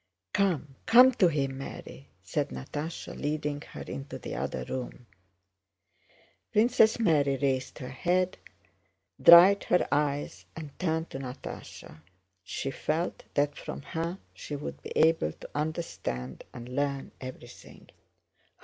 [0.33, 5.05] "Come, come to him, Mary," said Natásha, leading her into the other room.
[6.51, 8.39] Princess Mary raised her head,
[9.21, 12.01] dried her eyes, and turned to Natásha.
[12.43, 17.91] She felt that from her she would be able to understand and learn everything.